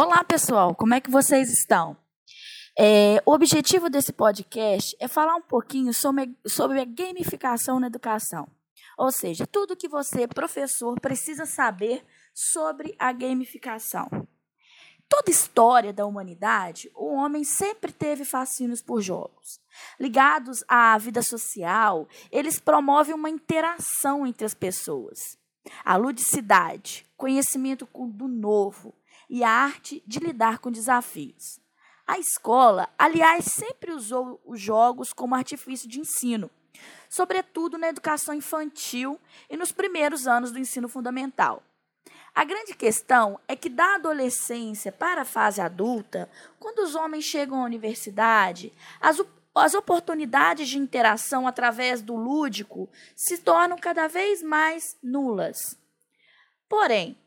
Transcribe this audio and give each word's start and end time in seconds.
Olá, 0.00 0.22
pessoal, 0.22 0.76
como 0.76 0.94
é 0.94 1.00
que 1.00 1.10
vocês 1.10 1.52
estão? 1.52 1.96
É, 2.78 3.20
o 3.26 3.32
objetivo 3.32 3.90
desse 3.90 4.12
podcast 4.12 4.96
é 5.00 5.08
falar 5.08 5.34
um 5.34 5.42
pouquinho 5.42 5.92
sobre, 5.92 6.38
sobre 6.46 6.80
a 6.80 6.84
gamificação 6.84 7.80
na 7.80 7.88
educação. 7.88 8.46
Ou 8.96 9.10
seja, 9.10 9.44
tudo 9.44 9.74
que 9.74 9.88
você, 9.88 10.28
professor, 10.28 11.00
precisa 11.00 11.44
saber 11.46 12.06
sobre 12.32 12.94
a 12.96 13.10
gamificação. 13.10 14.08
Toda 15.08 15.32
história 15.32 15.92
da 15.92 16.06
humanidade, 16.06 16.88
o 16.94 17.14
homem 17.14 17.42
sempre 17.42 17.90
teve 17.90 18.24
fascínios 18.24 18.80
por 18.80 19.00
jogos. 19.00 19.58
Ligados 19.98 20.62
à 20.68 20.96
vida 20.96 21.22
social, 21.22 22.06
eles 22.30 22.60
promovem 22.60 23.16
uma 23.16 23.28
interação 23.30 24.24
entre 24.24 24.46
as 24.46 24.54
pessoas. 24.54 25.36
A 25.84 25.96
ludicidade, 25.96 27.04
conhecimento 27.16 27.88
do 27.92 28.28
novo 28.28 28.94
e 29.28 29.44
a 29.44 29.50
arte 29.50 30.02
de 30.06 30.18
lidar 30.18 30.58
com 30.58 30.70
desafios. 30.70 31.60
A 32.06 32.18
escola, 32.18 32.88
aliás, 32.98 33.44
sempre 33.44 33.92
usou 33.92 34.40
os 34.46 34.60
jogos 34.60 35.12
como 35.12 35.34
artifício 35.34 35.88
de 35.88 36.00
ensino, 36.00 36.50
sobretudo 37.08 37.76
na 37.76 37.88
educação 37.88 38.34
infantil 38.34 39.20
e 39.50 39.56
nos 39.56 39.72
primeiros 39.72 40.26
anos 40.26 40.50
do 40.50 40.58
ensino 40.58 40.88
fundamental. 40.88 41.62
A 42.34 42.44
grande 42.44 42.74
questão 42.74 43.38
é 43.48 43.56
que 43.56 43.68
da 43.68 43.96
adolescência 43.96 44.92
para 44.92 45.22
a 45.22 45.26
fase 45.26 45.60
adulta, 45.60 46.30
quando 46.58 46.78
os 46.78 46.94
homens 46.94 47.24
chegam 47.24 47.60
à 47.60 47.64
universidade, 47.64 48.72
as, 49.00 49.20
as 49.54 49.74
oportunidades 49.74 50.68
de 50.68 50.78
interação 50.78 51.46
através 51.46 52.00
do 52.00 52.14
lúdico 52.14 52.88
se 53.16 53.38
tornam 53.38 53.76
cada 53.76 54.06
vez 54.06 54.42
mais 54.42 54.96
nulas. 55.02 55.76
Porém, 56.68 57.18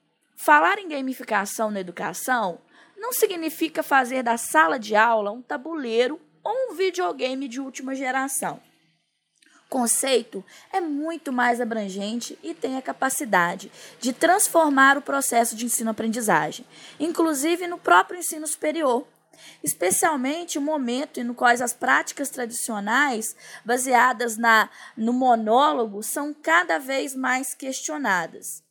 falar 0.44 0.80
em 0.80 0.88
gamificação 0.88 1.70
na 1.70 1.80
educação 1.80 2.60
não 2.98 3.14
significa 3.14 3.84
fazer 3.84 4.24
da 4.24 4.38
sala 4.38 4.80
de 4.80 4.96
aula 4.96 5.32
um 5.32 5.42
tabuleiro 5.42 6.20
ou 6.44 6.72
um 6.72 6.76
videogame 6.76 7.48
de 7.48 7.60
última 7.60 7.94
geração 7.96 8.60
conceito 9.72 10.44
é 10.74 10.82
muito 10.82 11.32
mais 11.32 11.62
abrangente 11.62 12.38
e 12.44 12.54
tem 12.54 12.76
a 12.76 12.82
capacidade 12.82 13.72
de 14.02 14.12
transformar 14.12 14.98
o 14.98 15.02
processo 15.02 15.56
de 15.56 15.66
ensino-aprendizagem, 15.66 16.66
inclusive 17.00 17.66
no 17.68 17.78
próprio 17.78 18.20
ensino 18.20 18.46
superior, 18.46 19.08
especialmente 19.64 20.58
o 20.58 20.62
momento 20.62 21.24
no 21.24 21.34
qual 21.34 21.52
as 21.52 21.72
práticas 21.72 22.30
tradicionais, 22.30 23.34
baseadas 23.64 24.36
na, 24.36 24.70
no 24.98 25.14
monólogo, 25.14 26.04
são 26.04 26.34
cada 26.34 26.78
vez 26.78 27.16
mais 27.16 27.54
questionadas. 27.54 28.62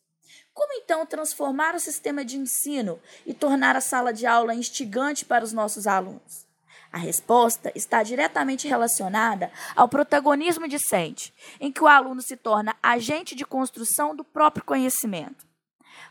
Como 0.53 0.73
então 0.73 1.05
transformar 1.05 1.75
o 1.75 1.79
sistema 1.79 2.25
de 2.25 2.37
ensino 2.37 2.99
e 3.25 3.33
tornar 3.33 3.75
a 3.75 3.81
sala 3.81 4.11
de 4.11 4.25
aula 4.25 4.53
instigante 4.53 5.25
para 5.25 5.43
os 5.43 5.53
nossos 5.53 5.87
alunos? 5.87 6.45
A 6.91 6.97
resposta 6.97 7.71
está 7.73 8.03
diretamente 8.03 8.67
relacionada 8.67 9.49
ao 9.75 9.87
protagonismo 9.87 10.67
discente, 10.67 11.33
em 11.59 11.71
que 11.71 11.81
o 11.81 11.87
aluno 11.87 12.21
se 12.21 12.35
torna 12.35 12.75
agente 12.83 13.33
de 13.33 13.45
construção 13.45 14.13
do 14.13 14.25
próprio 14.25 14.65
conhecimento. 14.65 15.47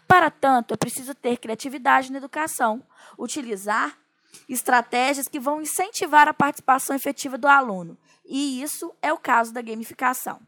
Para 0.09 0.31
tanto, 0.31 0.73
é 0.73 0.77
preciso 0.79 1.15
ter 1.15 1.37
criatividade 1.37 2.11
na 2.11 2.17
educação, 2.17 2.83
utilizar 3.19 3.99
estratégias 4.49 5.29
que 5.29 5.39
vão 5.39 5.61
incentivar 5.61 6.29
a 6.29 6.35
participação 6.35 6.97
efetiva 6.97 7.37
do 7.37 7.47
aluno, 7.47 7.99
e 8.25 8.63
isso 8.63 8.95
é 9.03 9.13
o 9.13 9.19
caso 9.19 9.53
da 9.53 9.61
gamificação. 9.61 10.41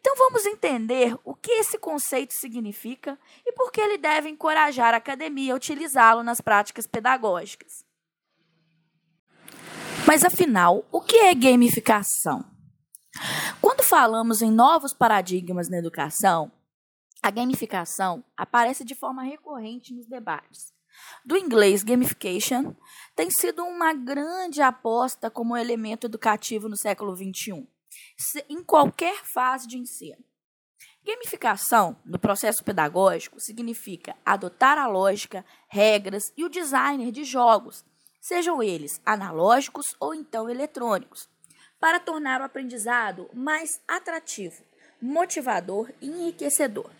Então 0.00 0.14
vamos 0.16 0.46
entender 0.46 1.16
o 1.24 1.34
que 1.34 1.50
esse 1.52 1.78
conceito 1.78 2.32
significa 2.32 3.18
e 3.44 3.52
por 3.52 3.70
que 3.70 3.80
ele 3.80 3.98
deve 3.98 4.28
encorajar 4.28 4.94
a 4.94 4.98
academia 4.98 5.52
a 5.52 5.56
utilizá-lo 5.56 6.22
nas 6.22 6.40
práticas 6.40 6.86
pedagógicas. 6.86 7.84
Mas 10.06 10.24
afinal, 10.24 10.86
o 10.90 11.00
que 11.00 11.16
é 11.16 11.34
gamificação? 11.34 12.44
Quando 13.60 13.82
falamos 13.82 14.40
em 14.40 14.50
novos 14.50 14.94
paradigmas 14.94 15.68
na 15.68 15.78
educação, 15.78 16.50
a 17.22 17.30
gamificação 17.30 18.24
aparece 18.36 18.84
de 18.84 18.94
forma 18.94 19.22
recorrente 19.22 19.92
nos 19.92 20.06
debates. 20.06 20.72
Do 21.24 21.36
inglês 21.36 21.82
gamification 21.82 22.74
tem 23.14 23.30
sido 23.30 23.64
uma 23.64 23.92
grande 23.92 24.62
aposta 24.62 25.30
como 25.30 25.56
elemento 25.56 26.06
educativo 26.06 26.68
no 26.68 26.76
século 26.76 27.14
XXI, 27.14 27.68
em 28.48 28.62
qualquer 28.62 29.24
fase 29.24 29.66
de 29.66 29.78
ensino. 29.78 30.24
Gamificação, 31.04 31.96
no 32.04 32.18
processo 32.18 32.62
pedagógico, 32.62 33.40
significa 33.40 34.16
adotar 34.24 34.76
a 34.78 34.86
lógica, 34.86 35.44
regras 35.68 36.32
e 36.36 36.44
o 36.44 36.48
designer 36.48 37.10
de 37.10 37.24
jogos 37.24 37.84
sejam 38.20 38.62
eles 38.62 39.00
analógicos 39.06 39.96
ou 39.98 40.14
então 40.14 40.50
eletrônicos, 40.50 41.28
para 41.80 42.00
tornar 42.00 42.40
o 42.40 42.44
aprendizado 42.44 43.30
mais 43.32 43.80
atrativo, 43.88 44.62
motivador 45.00 45.90
e 46.00 46.08
enriquecedor. 46.08 46.90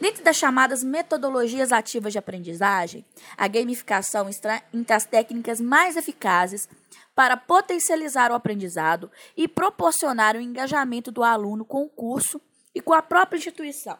Dentro 0.00 0.22
das 0.22 0.36
chamadas 0.36 0.84
metodologias 0.84 1.72
ativas 1.72 2.12
de 2.12 2.18
aprendizagem, 2.18 3.04
a 3.36 3.48
gamificação 3.48 4.28
está 4.28 4.62
entre 4.72 4.92
as 4.92 5.06
técnicas 5.06 5.58
mais 5.58 5.96
eficazes 5.96 6.68
para 7.14 7.36
potencializar 7.36 8.30
o 8.30 8.34
aprendizado 8.34 9.10
e 9.34 9.48
proporcionar 9.48 10.36
o 10.36 10.40
engajamento 10.40 11.10
do 11.10 11.22
aluno 11.22 11.64
com 11.64 11.82
o 11.82 11.88
curso 11.88 12.40
e 12.74 12.80
com 12.80 12.92
a 12.92 13.00
própria 13.00 13.38
instituição. 13.38 13.98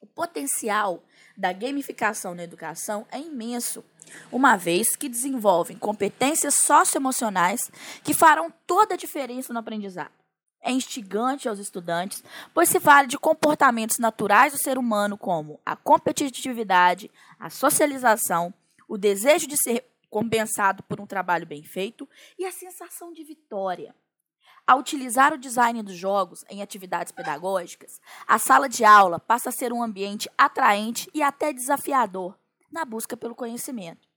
O 0.00 0.06
potencial 0.06 1.02
da 1.36 1.52
gamificação 1.52 2.34
na 2.34 2.42
educação 2.42 3.06
é 3.12 3.18
imenso 3.18 3.84
uma 4.32 4.56
vez 4.56 4.96
que 4.96 5.08
desenvolvem 5.08 5.76
competências 5.76 6.54
socioemocionais 6.54 7.70
que 8.02 8.14
farão 8.14 8.52
toda 8.66 8.94
a 8.94 8.96
diferença 8.96 9.52
no 9.52 9.58
aprendizado. 9.58 10.19
É 10.62 10.70
instigante 10.70 11.48
aos 11.48 11.58
estudantes, 11.58 12.22
pois 12.52 12.68
se 12.68 12.78
vale 12.78 13.08
de 13.08 13.18
comportamentos 13.18 13.98
naturais 13.98 14.52
do 14.52 14.58
ser 14.58 14.76
humano, 14.76 15.16
como 15.16 15.58
a 15.64 15.74
competitividade, 15.74 17.10
a 17.38 17.48
socialização, 17.48 18.52
o 18.86 18.98
desejo 18.98 19.46
de 19.46 19.56
ser 19.56 19.86
compensado 20.10 20.82
por 20.82 21.00
um 21.00 21.06
trabalho 21.06 21.46
bem 21.46 21.62
feito 21.62 22.06
e 22.38 22.44
a 22.44 22.52
sensação 22.52 23.12
de 23.12 23.24
vitória. 23.24 23.94
Ao 24.66 24.78
utilizar 24.78 25.32
o 25.32 25.38
design 25.38 25.82
dos 25.82 25.96
jogos 25.96 26.44
em 26.50 26.60
atividades 26.60 27.12
pedagógicas, 27.12 28.00
a 28.26 28.38
sala 28.38 28.68
de 28.68 28.84
aula 28.84 29.18
passa 29.18 29.48
a 29.48 29.52
ser 29.52 29.72
um 29.72 29.82
ambiente 29.82 30.30
atraente 30.36 31.10
e 31.14 31.22
até 31.22 31.52
desafiador, 31.52 32.38
na 32.70 32.84
busca 32.84 33.16
pelo 33.16 33.34
conhecimento. 33.34 34.09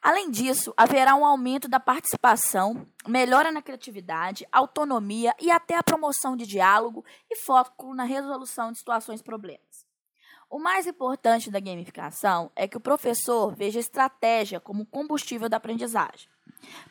Além 0.00 0.30
disso, 0.30 0.72
haverá 0.76 1.14
um 1.16 1.24
aumento 1.24 1.68
da 1.68 1.80
participação, 1.80 2.86
melhora 3.06 3.50
na 3.50 3.60
criatividade, 3.60 4.46
autonomia 4.52 5.34
e 5.40 5.50
até 5.50 5.76
a 5.76 5.82
promoção 5.82 6.36
de 6.36 6.46
diálogo 6.46 7.04
e 7.28 7.36
foco 7.36 7.92
na 7.94 8.04
resolução 8.04 8.70
de 8.70 8.78
situações 8.78 9.20
problemas. 9.20 9.86
O 10.48 10.58
mais 10.58 10.86
importante 10.86 11.50
da 11.50 11.60
gamificação 11.60 12.50
é 12.56 12.66
que 12.66 12.76
o 12.76 12.80
professor 12.80 13.54
veja 13.54 13.78
a 13.78 13.80
estratégia 13.80 14.60
como 14.60 14.86
combustível 14.86 15.48
da 15.48 15.58
aprendizagem. 15.58 16.28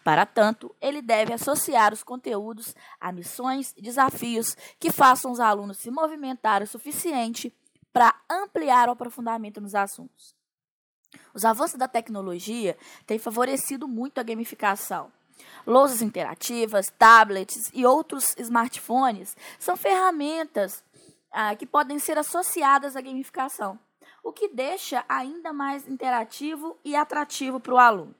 Para 0.04 0.26
tanto, 0.26 0.76
ele 0.80 1.02
deve 1.02 1.34
associar 1.34 1.94
os 1.94 2.04
conteúdos 2.04 2.76
a 3.00 3.12
missões 3.12 3.74
e 3.76 3.82
desafios 3.82 4.56
que 4.80 4.92
façam 4.92 5.32
os 5.32 5.40
alunos 5.40 5.80
se 5.80 5.90
movimentar 5.90 6.62
o 6.62 6.68
suficiente 6.68 7.52
para 7.92 8.14
ampliar 8.30 8.90
o 8.90 8.92
aprofundamento 8.92 9.60
nos 9.60 9.74
assuntos. 9.74 10.37
Os 11.34 11.46
avanços 11.46 11.78
da 11.78 11.88
tecnologia 11.88 12.78
têm 13.06 13.20
favorecido 13.20 13.88
muito 13.88 14.20
a 14.20 14.24
gamificação. 14.24 15.12
Lousas 15.66 16.02
interativas, 16.02 16.88
tablets 16.98 17.70
e 17.74 17.86
outros 17.86 18.34
smartphones 18.38 19.36
são 19.60 19.78
ferramentas 19.78 20.84
ah, 21.32 21.56
que 21.56 21.66
podem 21.66 22.00
ser 22.00 22.18
associadas 22.18 22.96
à 22.96 23.02
gamificação, 23.02 23.78
o 24.24 24.32
que 24.32 24.48
deixa 24.48 25.06
ainda 25.08 25.54
mais 25.54 25.88
interativo 25.88 26.78
e 26.84 26.96
atrativo 26.96 27.60
para 27.60 27.74
o 27.74 27.78
aluno. 27.78 28.16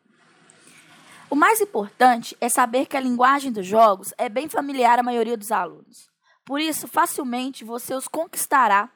O 1.30 1.36
mais 1.36 1.60
importante 1.60 2.38
é 2.40 2.48
saber 2.48 2.86
que 2.86 2.96
a 2.96 3.02
linguagem 3.02 3.52
dos 3.52 3.66
jogos 3.66 4.14
é 4.18 4.30
bem 4.30 4.48
familiar 4.48 5.00
à 5.00 5.04
maioria 5.04 5.36
dos 5.36 5.52
alunos. 5.52 6.10
Por 6.46 6.62
isso, 6.62 6.88
facilmente 6.88 7.66
você 7.66 7.94
os 7.94 8.08
conquistará 8.08 8.90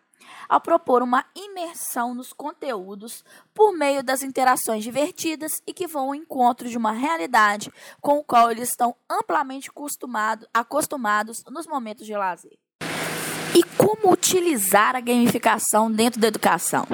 ao 0.47 0.59
propor 0.59 1.01
uma 1.01 1.25
imersão 1.35 2.13
nos 2.13 2.33
conteúdos 2.33 3.23
por 3.53 3.71
meio 3.71 4.03
das 4.03 4.23
interações 4.23 4.83
divertidas 4.83 5.61
e 5.65 5.73
que 5.73 5.87
vão 5.87 6.07
ao 6.07 6.15
encontro 6.15 6.69
de 6.69 6.77
uma 6.77 6.91
realidade 6.91 7.71
com 7.99 8.17
o 8.17 8.23
qual 8.23 8.51
eles 8.51 8.69
estão 8.69 8.95
amplamente 9.09 9.69
acostumados 10.53 11.43
nos 11.49 11.67
momentos 11.67 12.05
de 12.05 12.13
lazer. 12.13 12.57
E 13.55 13.63
como 13.75 14.13
utilizar 14.13 14.95
a 14.95 15.01
gamificação 15.01 15.91
dentro 15.91 16.19
da 16.19 16.27
educação? 16.27 16.85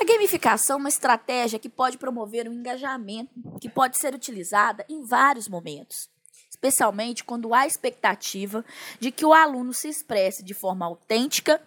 A 0.00 0.04
gamificação 0.04 0.76
é 0.76 0.80
uma 0.80 0.88
estratégia 0.88 1.60
que 1.60 1.68
pode 1.68 1.96
promover 1.96 2.48
um 2.48 2.52
engajamento, 2.52 3.30
que 3.60 3.68
pode 3.68 3.96
ser 3.98 4.12
utilizada 4.12 4.84
em 4.88 5.04
vários 5.04 5.48
momentos, 5.48 6.10
especialmente 6.50 7.22
quando 7.22 7.54
há 7.54 7.68
expectativa 7.68 8.64
de 8.98 9.12
que 9.12 9.24
o 9.24 9.32
aluno 9.32 9.72
se 9.72 9.88
expresse 9.88 10.42
de 10.42 10.54
forma 10.54 10.84
autêntica 10.84 11.62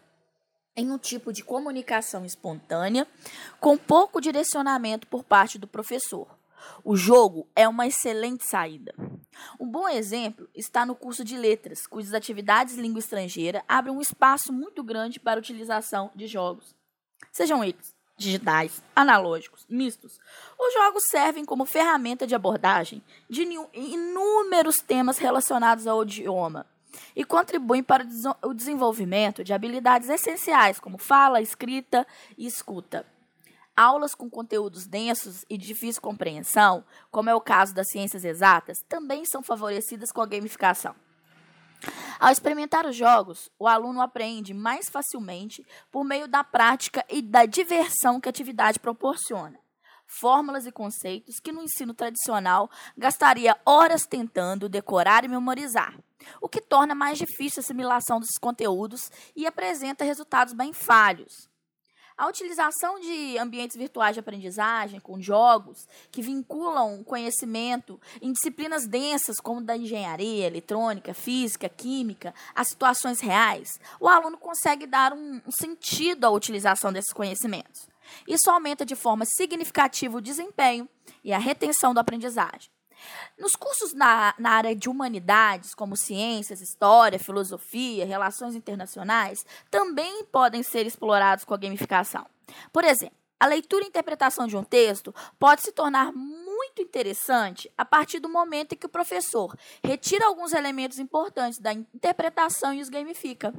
em 0.76 0.92
um 0.92 0.98
tipo 0.98 1.32
de 1.32 1.44
comunicação 1.44 2.26
espontânea, 2.26 3.08
com 3.60 3.78
pouco 3.78 4.20
direcionamento 4.20 5.08
por 5.08 5.24
parte 5.24 5.58
do 5.58 5.68
professor. 5.68 6.28
O 6.84 6.96
jogo 6.96 7.48
é 7.56 7.68
uma 7.68 7.88
excelente 7.88 8.46
saída. 8.46 8.94
Um 9.60 9.70
bom 9.70 9.88
exemplo 9.88 10.50
está 10.54 10.86
no 10.86 10.96
curso 10.96 11.24
de 11.24 11.38
letras, 11.38 11.86
cujas 11.86 12.14
atividades 12.14 12.76
língua 12.76 13.00
estrangeira 13.00 13.64
abrem 13.68 13.94
um 13.94 14.02
espaço 14.02 14.52
muito 14.52 14.84
grande 14.84 15.20
para 15.20 15.40
a 15.40 15.42
utilização 15.42 16.12
de 16.16 16.28
jogos. 16.28 16.76
Sejam 17.32 17.64
eles 17.64 17.96
digitais, 18.18 18.82
analógicos, 18.96 19.66
mistos. 19.70 20.20
Os 20.58 20.74
jogos 20.74 21.04
servem 21.10 21.44
como 21.44 21.66
ferramenta 21.66 22.26
de 22.26 22.34
abordagem 22.34 23.04
de 23.30 23.44
inúmeros 23.74 24.78
temas 24.78 25.18
relacionados 25.18 25.86
ao 25.86 26.04
idioma 26.04 26.66
e 27.16 27.24
contribuem 27.24 27.84
para 27.84 28.06
o 28.44 28.54
desenvolvimento 28.54 29.44
de 29.44 29.54
habilidades 29.54 30.10
essenciais 30.10 30.80
como 30.80 30.98
fala, 30.98 31.42
escrita 31.42 32.06
e 32.38 32.46
escuta. 32.46 33.06
Aulas 33.76 34.16
com 34.16 34.30
conteúdos 34.30 34.88
densos 34.88 35.44
e 35.50 35.58
de 35.58 35.68
difícil 35.68 36.02
compreensão, 36.02 36.84
como 37.12 37.30
é 37.30 37.36
o 37.36 37.42
caso 37.42 37.74
das 37.74 37.90
ciências 37.90 38.24
exatas, 38.24 38.78
também 38.88 39.26
são 39.26 39.44
favorecidas 39.44 40.12
com 40.12 40.22
a 40.22 40.26
gamificação. 40.26 40.96
Ao 42.20 42.32
experimentar 42.32 42.86
os 42.86 42.96
jogos, 42.96 43.50
o 43.60 43.68
aluno 43.68 44.02
aprende 44.02 44.54
mais 44.54 44.90
facilmente 44.90 45.66
por 45.92 46.04
meio 46.04 46.28
da 46.28 46.44
prática 46.44 47.06
e 47.10 47.22
da 47.22 47.46
diversão 47.46 48.20
que 48.20 48.30
a 48.30 48.32
atividade 48.32 48.80
proporciona. 48.80 49.60
Fórmulas 50.08 50.66
e 50.66 50.72
conceitos 50.72 51.40
que 51.40 51.52
no 51.52 51.62
ensino 51.62 51.94
tradicional 51.94 52.70
gastaria 52.98 53.58
horas 53.66 54.06
tentando 54.06 54.70
decorar 54.70 55.26
e 55.26 55.28
memorizar, 55.28 55.98
o 56.42 56.50
que 56.50 56.62
torna 56.62 56.96
mais 56.96 57.18
difícil 57.18 57.60
a 57.60 57.64
assimilação 57.64 58.20
desses 58.20 58.38
conteúdos 58.38 59.12
e 59.36 59.46
apresenta 59.46 60.04
resultados 60.04 60.54
bem 60.54 60.74
falhos. 60.74 61.50
A 62.18 62.28
utilização 62.28 62.98
de 62.98 63.38
ambientes 63.38 63.76
virtuais 63.76 64.16
de 64.16 64.22
aprendizagem 64.22 65.02
com 65.02 65.20
jogos 65.20 65.86
que 66.10 66.22
vinculam 66.22 67.04
conhecimento 67.04 68.00
em 68.22 68.32
disciplinas 68.32 68.88
densas 68.88 69.38
como 69.42 69.62
da 69.62 69.76
engenharia, 69.76 70.48
eletrônica, 70.48 71.14
física, 71.14 71.68
química, 71.68 72.34
a 72.56 72.64
situações 72.64 73.20
reais, 73.20 73.68
o 74.00 74.08
aluno 74.08 74.38
consegue 74.38 74.88
dar 74.88 75.12
um 75.12 75.42
sentido 75.50 76.24
à 76.24 76.30
utilização 76.30 76.94
desses 76.94 77.12
conhecimentos. 77.12 77.90
Isso 78.26 78.50
aumenta 78.50 78.86
de 78.86 78.96
forma 78.96 79.26
significativa 79.26 80.18
o 80.18 80.22
desempenho 80.22 80.88
e 81.22 81.34
a 81.34 81.38
retenção 81.38 81.94
da 81.94 82.00
aprendizagem. 82.00 82.75
Nos 83.38 83.56
cursos 83.56 83.94
na, 83.94 84.34
na 84.38 84.52
área 84.52 84.76
de 84.76 84.90
humanidades, 84.90 85.74
como 85.74 85.98
ciências, 85.98 86.62
história, 86.62 87.20
filosofia, 87.20 88.06
relações 88.06 88.56
internacionais, 88.56 89.46
também 89.70 90.24
podem 90.26 90.64
ser 90.64 90.86
explorados 90.86 91.46
com 91.46 91.54
a 91.54 91.58
gamificação. 91.58 92.26
Por 92.72 92.84
exemplo, 92.84 93.16
a 93.40 93.48
leitura 93.48 93.84
e 93.84 93.88
interpretação 93.88 94.48
de 94.48 94.56
um 94.56 94.64
texto 94.64 95.14
pode 95.38 95.62
se 95.62 95.72
tornar 95.72 96.14
muito 96.14 96.82
interessante 96.82 97.70
a 97.78 97.84
partir 97.84 98.20
do 98.20 98.30
momento 98.30 98.74
em 98.74 98.78
que 98.78 98.86
o 98.86 98.90
professor 98.90 99.56
retira 99.84 100.26
alguns 100.26 100.54
elementos 100.54 101.00
importantes 101.00 101.60
da 101.60 101.74
interpretação 101.74 102.74
e 102.74 102.82
os 102.82 102.90
gamifica. 102.90 103.54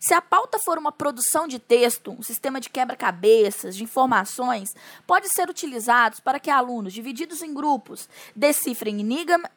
Se 0.00 0.14
a 0.14 0.20
pauta 0.20 0.58
for 0.58 0.78
uma 0.78 0.92
produção 0.92 1.48
de 1.48 1.58
texto, 1.58 2.12
um 2.12 2.22
sistema 2.22 2.60
de 2.60 2.70
quebra-cabeças, 2.70 3.76
de 3.76 3.84
informações, 3.84 4.74
pode 5.06 5.28
ser 5.28 5.48
utilizado 5.48 6.22
para 6.22 6.38
que 6.38 6.50
alunos, 6.50 6.92
divididos 6.92 7.42
em 7.42 7.52
grupos, 7.52 8.08
decifrem 8.34 8.98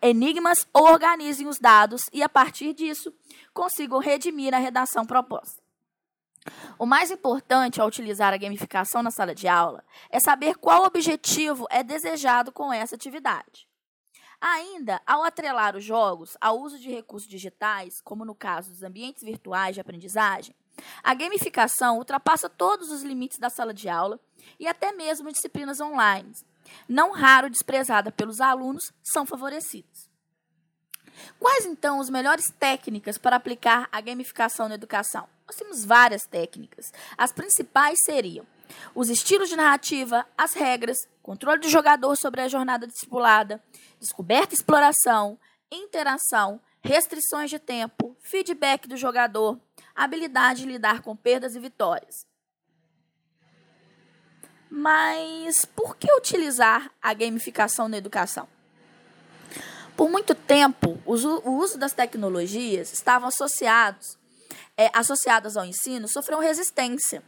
enigmas 0.01 0.67
ou 0.73 0.83
organizem 0.83 1.47
os 1.47 1.59
dados 1.59 2.09
e, 2.11 2.23
a 2.23 2.29
partir 2.29 2.73
disso, 2.73 3.13
consigam 3.53 3.99
redimir 3.99 4.53
a 4.53 4.57
redação 4.59 5.05
proposta. 5.05 5.61
O 6.79 6.85
mais 6.85 7.11
importante 7.11 7.79
ao 7.79 7.87
utilizar 7.87 8.33
a 8.33 8.37
gamificação 8.37 9.03
na 9.03 9.11
sala 9.11 9.35
de 9.35 9.47
aula 9.47 9.83
é 10.09 10.19
saber 10.19 10.55
qual 10.55 10.85
objetivo 10.85 11.67
é 11.69 11.83
desejado 11.83 12.51
com 12.51 12.73
essa 12.73 12.95
atividade. 12.95 13.68
Ainda, 14.41 15.01
ao 15.05 15.23
atrelar 15.23 15.75
os 15.75 15.83
jogos 15.83 16.37
ao 16.39 16.59
uso 16.59 16.79
de 16.79 16.89
recursos 16.89 17.27
digitais, 17.27 17.99
como 18.01 18.23
no 18.23 18.33
caso 18.33 18.71
dos 18.71 18.83
ambientes 18.83 19.21
virtuais 19.21 19.75
de 19.75 19.81
aprendizagem, 19.81 20.55
a 21.03 21.13
gamificação 21.13 21.97
ultrapassa 21.97 22.49
todos 22.49 22.89
os 22.89 23.03
limites 23.03 23.37
da 23.37 23.49
sala 23.49 23.73
de 23.73 23.89
aula 23.89 24.17
e 24.57 24.65
até 24.65 24.93
mesmo 24.93 25.31
disciplinas 25.31 25.81
online, 25.81 26.31
não 26.87 27.11
raro 27.11 27.49
desprezada 27.49 28.11
pelos 28.11 28.39
alunos, 28.39 28.93
são 29.03 29.25
favorecidas. 29.25 30.09
Quais 31.37 31.65
então 31.65 31.99
as 31.99 32.09
melhores 32.09 32.49
técnicas 32.51 33.17
para 33.17 33.35
aplicar 33.35 33.89
a 33.91 33.99
gamificação 33.99 34.69
na 34.69 34.75
educação? 34.75 35.27
Nós 35.45 35.57
temos 35.57 35.83
várias 35.83 36.25
técnicas. 36.25 36.93
As 37.17 37.33
principais 37.33 38.01
seriam 38.03 38.45
os 38.93 39.09
estilos 39.09 39.49
de 39.49 39.55
narrativa, 39.55 40.25
as 40.37 40.53
regras, 40.53 40.97
controle 41.21 41.59
do 41.59 41.69
jogador 41.69 42.15
sobre 42.15 42.41
a 42.41 42.47
jornada 42.47 42.87
discipulada, 42.87 43.61
descoberta 43.99 44.53
e 44.53 44.57
exploração, 44.57 45.39
interação, 45.71 46.61
restrições 46.81 47.49
de 47.49 47.59
tempo, 47.59 48.15
feedback 48.21 48.87
do 48.87 48.97
jogador, 48.97 49.59
habilidade 49.93 50.61
de 50.61 50.69
lidar 50.69 51.01
com 51.01 51.15
perdas 51.15 51.55
e 51.55 51.59
vitórias. 51.59 52.27
Mas 54.69 55.65
por 55.65 55.97
que 55.97 56.11
utilizar 56.13 56.91
a 57.01 57.13
gamificação 57.13 57.87
na 57.87 57.97
educação? 57.97 58.47
Por 59.97 60.09
muito 60.09 60.33
tempo, 60.33 60.97
o 61.05 61.51
uso 61.51 61.77
das 61.77 61.91
tecnologias 61.91 62.93
estavam 62.93 63.27
associados, 63.27 64.17
é, 64.77 64.89
associadas 64.93 65.57
ao 65.57 65.65
ensino, 65.65 66.07
sofreu 66.07 66.39
resistência. 66.39 67.21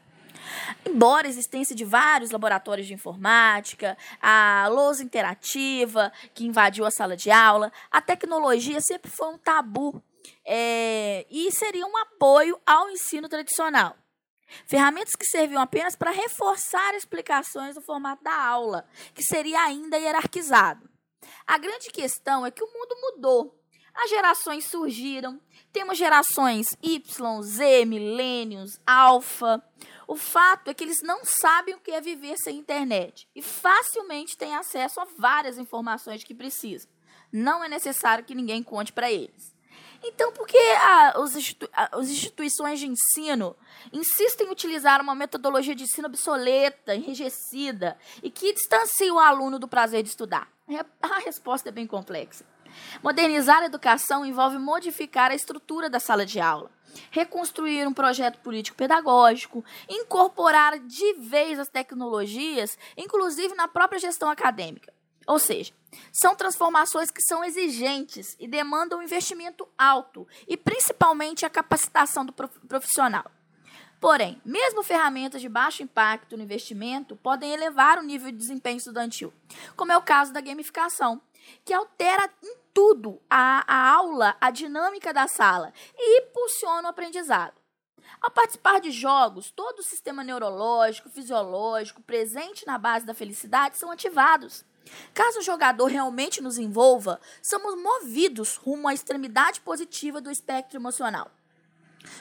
Embora 0.85 1.27
a 1.27 1.29
existência 1.29 1.75
de 1.75 1.85
vários 1.85 2.31
laboratórios 2.31 2.87
de 2.87 2.93
informática, 2.93 3.97
a 4.21 4.67
lousa 4.69 5.03
interativa 5.03 6.11
que 6.33 6.45
invadiu 6.45 6.85
a 6.85 6.91
sala 6.91 7.15
de 7.15 7.31
aula, 7.31 7.71
a 7.89 8.01
tecnologia 8.01 8.81
sempre 8.81 9.09
foi 9.09 9.27
um 9.27 9.37
tabu 9.37 10.01
é, 10.45 11.25
e 11.29 11.51
seria 11.51 11.85
um 11.85 11.97
apoio 11.97 12.59
ao 12.65 12.89
ensino 12.89 13.29
tradicional. 13.29 13.95
Ferramentas 14.67 15.15
que 15.15 15.25
serviam 15.25 15.61
apenas 15.61 15.95
para 15.95 16.11
reforçar 16.11 16.93
explicações 16.95 17.75
do 17.75 17.81
formato 17.81 18.23
da 18.23 18.35
aula, 18.35 18.85
que 19.13 19.23
seria 19.23 19.61
ainda 19.61 19.97
hierarquizado. 19.97 20.89
A 21.47 21.57
grande 21.57 21.89
questão 21.89 22.45
é 22.45 22.51
que 22.51 22.63
o 22.63 22.67
mundo 22.67 22.95
mudou. 23.01 23.60
As 23.93 24.09
gerações 24.09 24.65
surgiram, 24.65 25.39
temos 25.71 25.97
gerações 25.97 26.75
Y, 26.81 27.41
Z, 27.43 27.85
milênios, 27.85 28.79
alfa. 28.85 29.63
O 30.07 30.15
fato 30.15 30.69
é 30.69 30.73
que 30.73 30.83
eles 30.83 31.01
não 31.01 31.23
sabem 31.23 31.75
o 31.75 31.79
que 31.79 31.91
é 31.91 32.01
viver 32.01 32.37
sem 32.37 32.57
internet 32.57 33.27
e 33.35 33.41
facilmente 33.41 34.37
têm 34.37 34.55
acesso 34.55 34.99
a 34.99 35.07
várias 35.17 35.57
informações 35.57 36.23
que 36.23 36.33
precisam. 36.33 36.89
Não 37.31 37.63
é 37.63 37.69
necessário 37.69 38.25
que 38.25 38.35
ninguém 38.35 38.63
conte 38.63 38.91
para 38.91 39.11
eles. 39.11 39.55
Então, 40.03 40.31
por 40.31 40.47
que 40.47 40.57
os 41.17 41.35
as 41.71 42.09
instituições 42.09 42.79
de 42.79 42.87
ensino 42.87 43.55
insistem 43.93 44.47
em 44.47 44.51
utilizar 44.51 44.99
uma 44.99 45.13
metodologia 45.13 45.75
de 45.75 45.83
ensino 45.83 46.07
obsoleta, 46.07 46.95
enrijecida 46.95 47.97
e 48.23 48.31
que 48.31 48.53
distancia 48.53 49.13
o 49.13 49.19
aluno 49.19 49.59
do 49.59 49.67
prazer 49.67 50.01
de 50.01 50.09
estudar? 50.09 50.51
A 51.01 51.19
resposta 51.19 51.69
é 51.69 51.71
bem 51.71 51.85
complexa. 51.85 52.43
Modernizar 53.03 53.61
a 53.61 53.65
educação 53.65 54.25
envolve 54.25 54.57
modificar 54.57 55.31
a 55.31 55.35
estrutura 55.35 55.89
da 55.89 55.99
sala 55.99 56.25
de 56.25 56.39
aula, 56.39 56.71
reconstruir 57.09 57.87
um 57.87 57.93
projeto 57.93 58.39
político-pedagógico, 58.39 59.63
incorporar 59.89 60.79
de 60.79 61.13
vez 61.13 61.59
as 61.59 61.69
tecnologias, 61.69 62.77
inclusive 62.97 63.55
na 63.55 63.67
própria 63.67 63.99
gestão 63.99 64.29
acadêmica. 64.29 64.93
Ou 65.27 65.39
seja, 65.39 65.71
são 66.11 66.35
transformações 66.35 67.11
que 67.11 67.21
são 67.21 67.43
exigentes 67.43 68.35
e 68.39 68.47
demandam 68.47 68.99
um 68.99 69.03
investimento 69.03 69.67
alto 69.77 70.27
e 70.47 70.57
principalmente 70.57 71.45
a 71.45 71.49
capacitação 71.49 72.25
do 72.25 72.33
profissional. 72.33 73.29
Porém, 73.99 74.41
mesmo 74.43 74.81
ferramentas 74.81 75.41
de 75.41 75.47
baixo 75.47 75.83
impacto 75.83 76.35
no 76.35 76.41
investimento 76.41 77.15
podem 77.15 77.53
elevar 77.53 77.99
o 77.99 78.03
nível 78.03 78.31
de 78.31 78.37
desempenho 78.37 78.77
estudantil, 78.77 79.31
como 79.75 79.91
é 79.91 79.97
o 79.97 80.01
caso 80.01 80.33
da 80.33 80.41
gamificação, 80.41 81.21
que 81.63 81.71
altera 81.71 82.27
tudo 82.73 83.21
a, 83.29 83.63
a 83.67 83.93
aula, 83.93 84.35
a 84.39 84.51
dinâmica 84.51 85.13
da 85.13 85.27
sala 85.27 85.73
e 85.97 86.21
impulsiona 86.21 86.87
o 86.87 86.91
aprendizado. 86.91 87.61
Ao 88.21 88.29
participar 88.29 88.79
de 88.79 88.91
jogos, 88.91 89.51
todo 89.51 89.79
o 89.79 89.83
sistema 89.83 90.23
neurológico, 90.23 91.09
fisiológico 91.09 92.01
presente 92.01 92.65
na 92.67 92.77
base 92.77 93.05
da 93.05 93.13
felicidade 93.13 93.77
são 93.77 93.89
ativados. 93.89 94.65
Caso 95.13 95.39
o 95.39 95.43
jogador 95.43 95.85
realmente 95.85 96.41
nos 96.41 96.57
envolva, 96.57 97.19
somos 97.41 97.75
movidos 97.81 98.55
rumo 98.55 98.87
à 98.87 98.93
extremidade 98.93 99.61
positiva 99.61 100.19
do 100.19 100.31
espectro 100.31 100.77
emocional. 100.77 101.31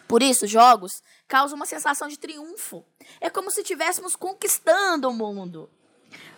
Por 0.06 0.22
isso, 0.22 0.46
jogos 0.46 1.02
causam 1.26 1.56
uma 1.56 1.66
sensação 1.66 2.08
de 2.08 2.18
triunfo. 2.18 2.84
É 3.20 3.30
como 3.30 3.50
se 3.50 3.60
estivéssemos 3.60 4.14
conquistando 4.14 5.08
o 5.08 5.12
mundo. 5.12 5.70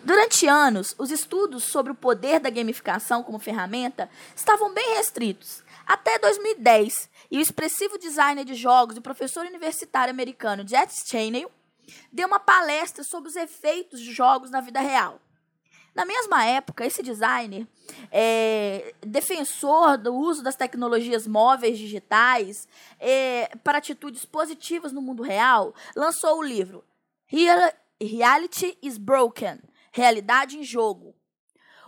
Durante 0.03 0.47
anos, 0.47 0.93
os 0.97 1.11
estudos 1.11 1.63
sobre 1.63 1.91
o 1.91 1.95
poder 1.95 2.39
da 2.39 2.49
gamificação 2.49 3.23
como 3.23 3.39
ferramenta 3.39 4.09
estavam 4.35 4.73
bem 4.73 4.95
restritos. 4.95 5.63
Até 5.85 6.17
2010, 6.19 7.09
e 7.31 7.37
o 7.37 7.41
expressivo 7.41 7.97
designer 7.97 8.45
de 8.45 8.55
jogos 8.55 8.95
e 8.95 9.01
professor 9.01 9.45
universitário 9.45 10.13
americano 10.13 10.67
Jet 10.67 10.91
Cheney 11.07 11.47
deu 12.11 12.27
uma 12.27 12.39
palestra 12.39 13.03
sobre 13.03 13.29
os 13.29 13.35
efeitos 13.35 13.99
de 13.99 14.11
jogos 14.13 14.49
na 14.49 14.61
vida 14.61 14.79
real. 14.79 15.19
Na 15.93 16.05
mesma 16.05 16.43
época, 16.43 16.85
esse 16.85 17.03
designer, 17.03 17.67
é, 18.11 18.95
defensor 19.01 19.97
do 19.97 20.15
uso 20.15 20.41
das 20.41 20.55
tecnologias 20.55 21.27
móveis 21.27 21.77
digitais 21.77 22.67
é, 22.99 23.55
para 23.63 23.77
atitudes 23.77 24.25
positivas 24.25 24.91
no 24.91 25.01
mundo 25.01 25.21
real, 25.21 25.73
lançou 25.95 26.39
o 26.39 26.43
livro 26.43 26.83
Real, 27.33 27.73
Reality 28.05 28.77
is 28.81 28.97
Broken 28.97 29.59
Realidade 29.91 30.57
em 30.57 30.63
Jogo. 30.63 31.15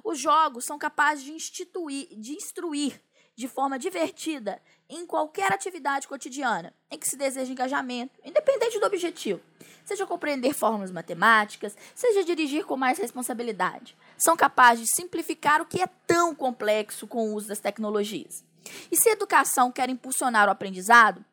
Os 0.04 0.20
jogos 0.20 0.64
são 0.64 0.78
capazes 0.78 1.24
de, 1.24 1.32
instituir, 1.32 2.08
de 2.18 2.34
instruir 2.34 3.02
de 3.36 3.48
forma 3.48 3.78
divertida 3.78 4.62
em 4.88 5.06
qualquer 5.06 5.52
atividade 5.52 6.08
cotidiana 6.08 6.74
em 6.90 6.98
que 6.98 7.08
se 7.08 7.18
deseja 7.18 7.52
engajamento, 7.52 8.20
independente 8.24 8.80
do 8.80 8.86
objetivo. 8.86 9.42
Seja 9.84 10.06
compreender 10.06 10.54
fórmulas 10.54 10.92
matemáticas, 10.92 11.76
seja 11.94 12.24
dirigir 12.24 12.66
com 12.66 12.78
mais 12.78 12.98
responsabilidade. 12.98 13.98
São 14.18 14.38
capazes 14.38 14.86
de 14.86 14.96
simplificar 14.96 15.62
o 15.62 15.66
que 15.66 15.82
é 15.82 15.88
tão 16.08 16.34
complexo 16.34 17.08
com 17.08 17.30
o 17.30 17.34
uso 17.34 17.48
das 17.48 17.60
tecnologias. 17.60 18.44
E 18.92 18.96
se 18.96 19.10
a 19.10 19.14
educação 19.14 19.72
quer 19.72 19.90
impulsionar 19.90 20.48
o 20.48 20.52
aprendizado, 20.52 21.26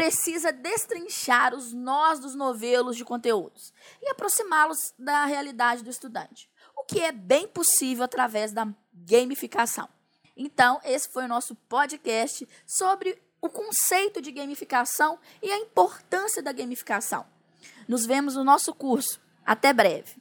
precisa 0.00 0.50
destrinchar 0.50 1.54
os 1.54 1.74
nós 1.74 2.18
dos 2.18 2.34
novelos 2.34 2.96
de 2.96 3.04
conteúdos 3.04 3.70
e 4.00 4.08
aproximá-los 4.08 4.94
da 4.98 5.26
realidade 5.26 5.84
do 5.84 5.90
estudante, 5.90 6.50
o 6.74 6.84
que 6.84 7.00
é 7.00 7.12
bem 7.12 7.46
possível 7.46 8.02
através 8.02 8.50
da 8.50 8.66
gamificação. 8.94 9.86
Então, 10.34 10.80
esse 10.84 11.06
foi 11.06 11.26
o 11.26 11.28
nosso 11.28 11.54
podcast 11.54 12.48
sobre 12.66 13.22
o 13.42 13.50
conceito 13.50 14.22
de 14.22 14.32
gamificação 14.32 15.18
e 15.42 15.52
a 15.52 15.58
importância 15.58 16.42
da 16.42 16.50
gamificação. 16.50 17.26
Nos 17.86 18.06
vemos 18.06 18.36
no 18.36 18.42
nosso 18.42 18.74
curso. 18.74 19.20
Até 19.44 19.70
breve. 19.70 20.16